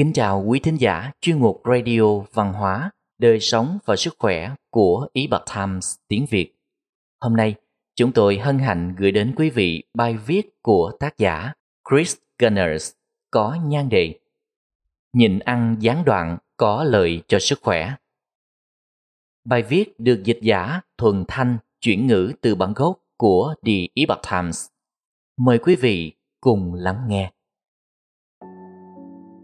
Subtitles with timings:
[0.00, 4.54] Kính chào quý thính giả chuyên mục Radio Văn hóa, Đời sống và Sức khỏe
[4.70, 6.54] của Ý Bật Times tiếng Việt.
[7.20, 7.54] Hôm nay,
[7.96, 11.52] chúng tôi hân hạnh gửi đến quý vị bài viết của tác giả
[11.90, 12.92] Chris Gunners
[13.30, 14.18] có nhan đề
[15.12, 17.94] Nhìn ăn gián đoạn có lợi cho sức khỏe.
[19.44, 24.22] Bài viết được dịch giả thuần thanh chuyển ngữ từ bản gốc của The Epoch
[24.30, 24.66] Times.
[25.36, 27.32] Mời quý vị cùng lắng nghe.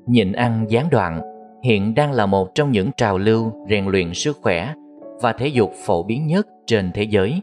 [0.06, 1.20] Nhịn ăn gián đoạn
[1.62, 4.74] hiện đang là một trong những trào lưu rèn luyện sức khỏe
[5.20, 7.40] và thể dục phổ biến nhất trên thế giới.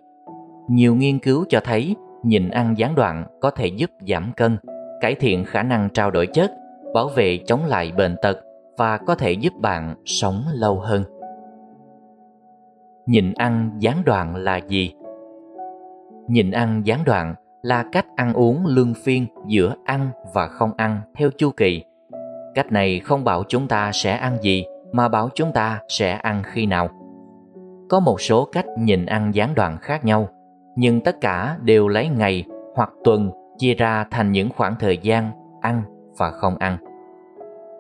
[0.69, 4.57] Nhiều nghiên cứu cho thấy nhịn ăn gián đoạn có thể giúp giảm cân,
[5.01, 6.51] cải thiện khả năng trao đổi chất,
[6.93, 8.37] bảo vệ chống lại bệnh tật
[8.77, 11.03] và có thể giúp bạn sống lâu hơn.
[13.05, 14.93] Nhịn ăn gián đoạn là gì?
[16.27, 21.01] Nhịn ăn gián đoạn là cách ăn uống luân phiên giữa ăn và không ăn
[21.15, 21.83] theo chu kỳ.
[22.55, 26.43] Cách này không bảo chúng ta sẽ ăn gì mà bảo chúng ta sẽ ăn
[26.45, 26.89] khi nào.
[27.89, 30.27] Có một số cách nhìn ăn gián đoạn khác nhau,
[30.75, 32.43] nhưng tất cả đều lấy ngày
[32.75, 35.31] hoặc tuần chia ra thành những khoảng thời gian
[35.61, 35.81] ăn
[36.17, 36.77] và không ăn.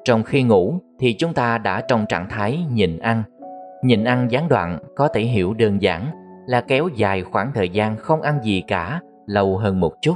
[0.03, 3.23] Trong khi ngủ thì chúng ta đã trong trạng thái nhịn ăn.
[3.83, 6.05] Nhịn ăn gián đoạn có thể hiểu đơn giản
[6.47, 10.15] là kéo dài khoảng thời gian không ăn gì cả lâu hơn một chút.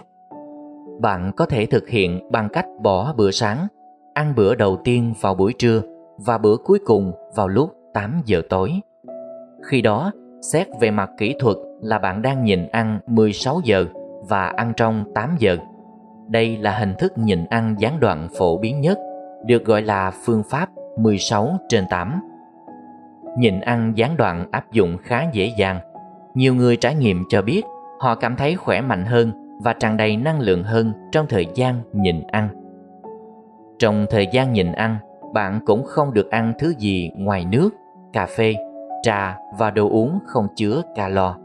[0.99, 3.67] Bạn có thể thực hiện bằng cách bỏ bữa sáng,
[4.17, 5.81] ăn bữa đầu tiên vào buổi trưa
[6.17, 8.71] và bữa cuối cùng vào lúc 8 giờ tối.
[9.69, 13.85] Khi đó, xét về mặt kỹ thuật là bạn đang nhịn ăn 16 giờ
[14.29, 15.57] và ăn trong 8 giờ.
[16.27, 18.97] Đây là hình thức nhịn ăn gián đoạn phổ biến nhất,
[19.45, 22.21] được gọi là phương pháp 16 trên 8.
[23.37, 25.79] Nhịn ăn gián đoạn áp dụng khá dễ dàng.
[26.33, 27.63] Nhiều người trải nghiệm cho biết
[27.99, 29.31] họ cảm thấy khỏe mạnh hơn
[29.63, 32.66] và tràn đầy năng lượng hơn trong thời gian nhịn ăn.
[33.79, 34.97] Trong thời gian nhịn ăn,
[35.33, 37.69] bạn cũng không được ăn thứ gì ngoài nước,
[38.13, 38.55] cà phê,
[39.03, 41.35] trà và đồ uống không chứa calo.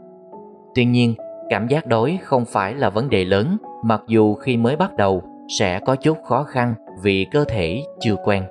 [0.75, 1.15] Tuy nhiên,
[1.49, 5.23] cảm giác đói không phải là vấn đề lớn, mặc dù khi mới bắt đầu
[5.47, 8.43] sẽ có chút khó khăn vì cơ thể chưa quen.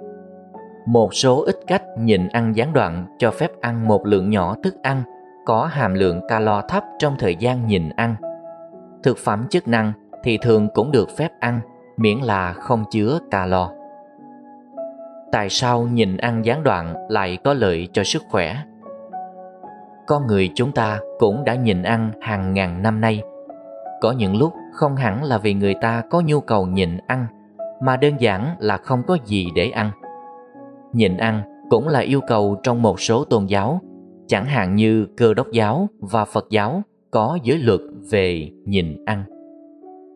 [0.86, 4.82] Một số ít cách nhịn ăn gián đoạn cho phép ăn một lượng nhỏ thức
[4.82, 5.02] ăn
[5.44, 8.14] có hàm lượng calo thấp trong thời gian nhịn ăn.
[9.02, 9.92] Thực phẩm chức năng
[10.24, 11.60] thì thường cũng được phép ăn
[11.97, 13.70] miễn là không chứa calo.
[15.32, 18.56] Tại sao nhìn ăn gián đoạn lại có lợi cho sức khỏe?
[20.06, 23.22] Con người chúng ta cũng đã nhìn ăn hàng ngàn năm nay.
[24.00, 27.26] Có những lúc không hẳn là vì người ta có nhu cầu nhịn ăn,
[27.82, 29.91] mà đơn giản là không có gì để ăn.
[30.92, 33.81] Nhịn ăn cũng là yêu cầu trong một số tôn giáo,
[34.26, 39.25] chẳng hạn như cơ đốc giáo và Phật giáo có giới luật về nhịn ăn.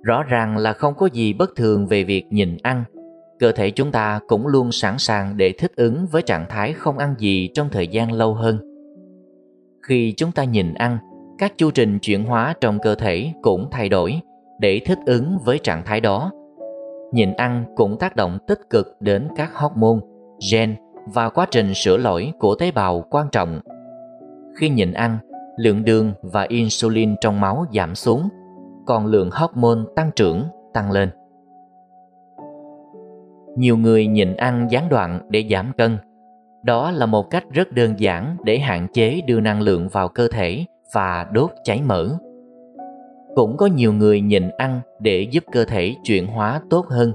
[0.06, 2.84] Rõ ràng là không có gì bất thường về việc nhịn ăn.
[3.38, 6.98] Cơ thể chúng ta cũng luôn sẵn sàng để thích ứng với trạng thái không
[6.98, 8.58] ăn gì trong thời gian lâu hơn.
[9.88, 10.98] Khi chúng ta nhịn ăn,
[11.38, 14.20] các chu trình chuyển hóa trong cơ thể cũng thay đổi
[14.60, 16.30] để thích ứng với trạng thái đó.
[17.12, 19.98] Nhịn ăn cũng tác động tích cực đến các hormone,
[20.52, 20.76] gen
[21.14, 23.60] và quá trình sửa lỗi của tế bào quan trọng.
[24.60, 25.18] Khi nhịn ăn,
[25.56, 28.28] lượng đường và insulin trong máu giảm xuống,
[28.86, 30.42] còn lượng hormone tăng trưởng
[30.74, 31.10] tăng lên.
[33.56, 35.98] Nhiều người nhịn ăn gián đoạn để giảm cân.
[36.62, 40.28] Đó là một cách rất đơn giản để hạn chế đưa năng lượng vào cơ
[40.28, 40.64] thể
[40.94, 42.08] và đốt cháy mỡ.
[43.34, 47.12] Cũng có nhiều người nhịn ăn để giúp cơ thể chuyển hóa tốt hơn,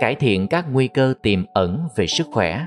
[0.00, 2.64] cải thiện các nguy cơ tiềm ẩn về sức khỏe.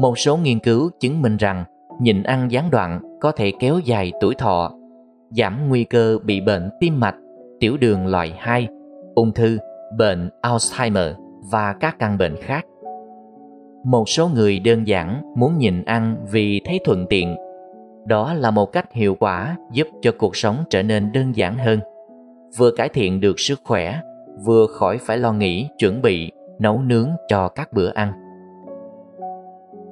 [0.00, 1.64] Một số nghiên cứu chứng minh rằng
[2.00, 4.72] nhịn ăn gián đoạn có thể kéo dài tuổi thọ,
[5.30, 7.16] giảm nguy cơ bị bệnh tim mạch,
[7.60, 8.68] tiểu đường loại 2,
[9.14, 9.58] ung thư,
[9.98, 11.12] bệnh Alzheimer
[11.50, 12.66] và các căn bệnh khác.
[13.84, 17.36] Một số người đơn giản muốn nhịn ăn vì thấy thuận tiện.
[18.06, 21.80] Đó là một cách hiệu quả giúp cho cuộc sống trở nên đơn giản hơn,
[22.58, 24.00] vừa cải thiện được sức khỏe,
[24.44, 28.12] vừa khỏi phải lo nghĩ chuẩn bị nấu nướng cho các bữa ăn.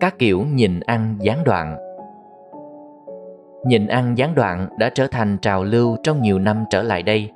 [0.01, 1.77] Các kiểu nhịn ăn gián đoạn
[3.65, 7.31] Nhịn ăn gián đoạn đã trở thành trào lưu trong nhiều năm trở lại đây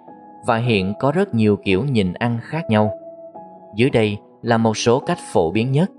[0.46, 2.90] và hiện có rất nhiều kiểu nhịn ăn khác nhau.
[3.74, 5.90] Dưới đây là một số cách phổ biến nhất.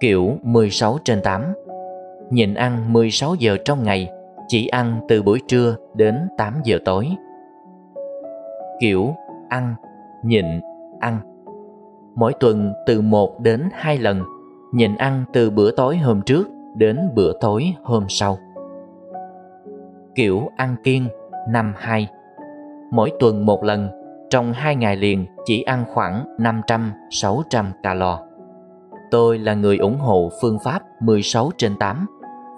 [0.00, 1.42] Kiểu 16 trên 8
[2.30, 4.08] Nhịn ăn 16 giờ trong ngày,
[4.48, 7.08] chỉ ăn từ buổi trưa đến 8 giờ tối.
[8.80, 9.14] Kiểu
[9.48, 9.74] ăn,
[10.24, 10.44] nhịn,
[11.00, 11.18] ăn
[12.14, 14.22] Mỗi tuần từ 1 đến 2 lần,
[14.72, 18.38] nhịn ăn từ bữa tối hôm trước đến bữa tối hôm sau
[20.18, 21.08] kiểu ăn kiêng
[21.48, 22.08] năm hai
[22.90, 23.88] mỗi tuần một lần
[24.30, 28.20] trong hai ngày liền chỉ ăn khoảng 500-600 calo.
[29.10, 32.06] Tôi là người ủng hộ phương pháp 16 trên 8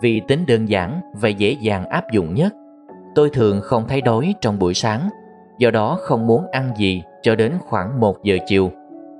[0.03, 2.53] vì tính đơn giản và dễ dàng áp dụng nhất.
[3.15, 5.09] Tôi thường không thấy đói trong buổi sáng,
[5.59, 8.71] do đó không muốn ăn gì cho đến khoảng 1 giờ chiều.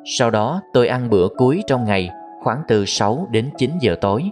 [0.05, 2.11] Sau đó tôi ăn bữa cuối trong ngày
[2.43, 4.31] khoảng từ 6 đến 9 giờ tối.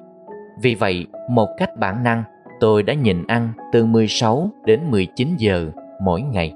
[0.61, 2.23] Vì vậy, một cách bản năng,
[2.61, 5.71] tôi đã nhịn ăn từ 16 đến 19 giờ
[6.03, 6.55] mỗi ngày.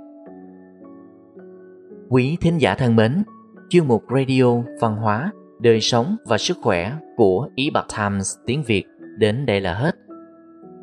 [2.08, 3.22] Quý thính giả thân mến,
[3.68, 8.84] chuyên mục radio văn hóa, đời sống và sức khỏe của Epoch Times tiếng Việt
[9.18, 9.96] đến đây là hết.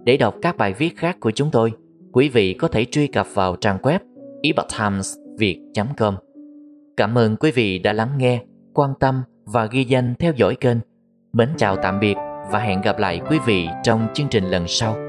[0.04, 1.72] Để đọc các bài viết khác của chúng tôi,
[2.12, 4.00] quý vị có thể truy cập vào trang web
[4.42, 6.16] epochtimesviet.com.
[6.98, 8.44] Cảm ơn quý vị đã lắng nghe,
[8.74, 10.78] quan tâm và ghi danh theo dõi kênh.
[11.34, 12.16] Mến chào tạm biệt
[12.52, 15.09] và hẹn gặp lại quý vị trong chương trình lần sau.